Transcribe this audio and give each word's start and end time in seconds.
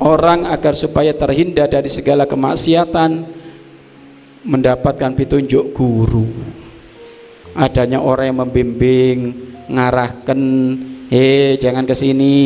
orang 0.00 0.48
agar 0.48 0.72
supaya 0.72 1.12
terhindar 1.12 1.68
dari 1.68 1.88
segala 1.92 2.24
kemaksiatan 2.24 3.24
mendapatkan 4.44 5.12
petunjuk 5.12 5.76
guru. 5.76 6.24
Adanya 7.52 8.00
orang 8.00 8.32
yang 8.32 8.40
membimbing 8.44 9.18
ngarahkan 9.72 10.40
hei 11.08 11.56
jangan 11.56 11.88
ke 11.88 11.94
sini 11.94 12.36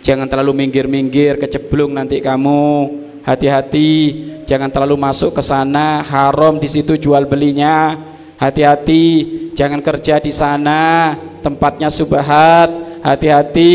jangan 0.00 0.26
terlalu 0.26 0.66
minggir-minggir 0.66 1.38
keceblung 1.42 1.94
nanti 1.94 2.22
kamu. 2.22 2.98
Hati-hati 3.22 3.90
jangan 4.52 4.68
terlalu 4.68 5.00
masuk 5.00 5.32
ke 5.32 5.40
sana. 5.40 6.04
Haram 6.04 6.60
di 6.60 6.68
situ 6.68 7.00
jual 7.00 7.24
belinya. 7.24 7.96
Hati-hati 8.36 9.04
jangan 9.56 9.80
kerja 9.80 10.20
di 10.20 10.28
sana. 10.28 11.16
Tempatnya 11.40 11.88
subhat. 11.88 13.00
Hati-hati 13.00 13.72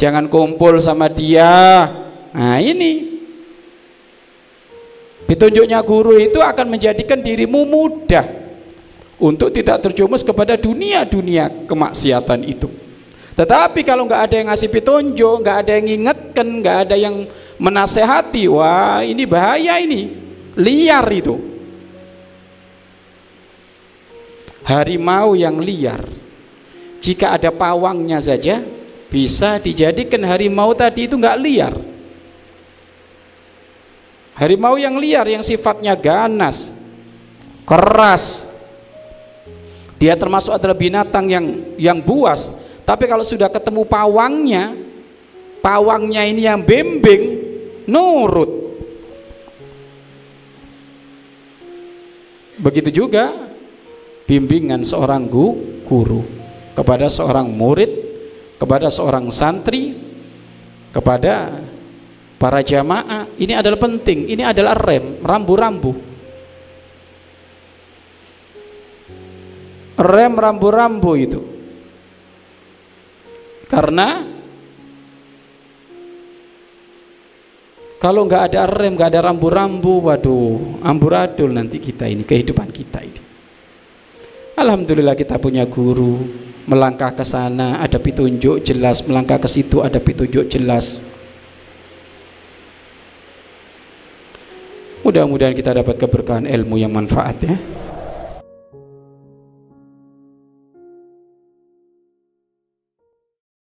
jangan 0.00 0.24
kumpul 0.32 0.80
sama 0.80 1.12
dia. 1.12 1.84
Nah 2.32 2.56
ini. 2.64 3.12
Petunjuknya 5.28 5.78
guru 5.84 6.16
itu 6.18 6.42
akan 6.42 6.66
menjadikan 6.66 7.20
dirimu 7.22 7.62
mudah 7.62 8.26
untuk 9.20 9.54
tidak 9.54 9.78
terjumus 9.78 10.26
kepada 10.26 10.58
dunia-dunia 10.58 11.70
kemaksiatan 11.70 12.42
itu. 12.50 12.66
Tetapi 13.38 13.86
kalau 13.86 14.10
nggak 14.10 14.22
ada 14.26 14.34
yang 14.42 14.48
ngasih 14.50 14.68
petunjuk, 14.74 15.46
nggak 15.46 15.56
ada 15.62 15.70
yang 15.78 15.86
ngingetkan, 15.86 16.46
nggak 16.58 16.76
ada 16.82 16.96
yang 16.98 17.14
menasehati, 17.60 18.48
wah 18.48 19.04
ini 19.04 19.28
bahaya 19.28 19.76
ini, 19.76 20.16
liar 20.56 21.04
itu. 21.12 21.36
Harimau 24.64 25.36
yang 25.36 25.60
liar, 25.60 26.00
jika 27.04 27.36
ada 27.36 27.52
pawangnya 27.52 28.16
saja, 28.16 28.64
bisa 29.12 29.60
dijadikan 29.60 30.24
harimau 30.24 30.72
tadi 30.72 31.10
itu 31.10 31.18
nggak 31.18 31.40
liar 31.42 31.74
Harimau 34.40 34.80
yang 34.80 34.96
liar 34.96 35.28
yang 35.28 35.44
sifatnya 35.44 35.92
ganas, 35.92 36.80
keras. 37.68 38.48
Dia 40.00 40.16
termasuk 40.16 40.56
adalah 40.56 40.72
binatang 40.72 41.28
yang 41.28 41.46
yang 41.76 42.00
buas. 42.00 42.64
Tapi 42.88 43.04
kalau 43.04 43.20
sudah 43.20 43.52
ketemu 43.52 43.84
pawangnya, 43.84 44.72
pawangnya 45.60 46.24
ini 46.24 46.48
yang 46.48 46.64
bimbing, 46.64 47.49
nurut. 47.88 48.50
Begitu 52.60 52.92
juga 52.92 53.32
bimbingan 54.28 54.84
seorang 54.84 55.24
guru 55.26 56.20
kepada 56.76 57.08
seorang 57.08 57.48
murid, 57.48 57.88
kepada 58.60 58.92
seorang 58.92 59.32
santri, 59.32 59.96
kepada 60.92 61.64
para 62.36 62.60
jamaah. 62.60 63.32
Ini 63.34 63.56
adalah 63.56 63.80
penting 63.80 64.28
ini 64.28 64.44
adalah 64.44 64.76
rem 64.76 65.24
rambu-rambu. 65.24 65.92
Rem 70.00 70.32
rambu-rambu 70.36 71.12
itu. 71.16 71.40
Karena 73.68 74.29
kalau 77.96 78.28
nggak 78.28 78.52
ada 78.52 78.68
rem 78.68 78.94
nggak 78.94 79.10
ada 79.16 79.20
rambu-rambu 79.32 80.06
waduh 80.06 80.78
amburadul 80.84 81.50
nanti 81.50 81.82
kita 81.82 82.06
ini 82.06 82.22
kehidupan 82.22 82.68
kita 82.70 83.00
ini 83.02 83.20
Alhamdulillah 84.60 85.16
kita 85.16 85.40
punya 85.40 85.64
guru 85.64 86.20
melangkah 86.68 87.16
ke 87.16 87.24
sana 87.24 87.80
ada 87.80 87.96
petunjuk 87.96 88.60
jelas 88.60 89.02
melangkah 89.08 89.40
ke 89.40 89.48
situ 89.48 89.80
ada 89.80 89.98
petunjuk 89.98 90.46
jelas 90.46 91.10
Mudah-mudahan 95.00 95.56
kita 95.56 95.72
dapat 95.72 95.96
keberkahan 95.96 96.44
ilmu 96.44 96.76
yang 96.76 96.92
manfaat 96.92 97.40
ya. 97.40 97.56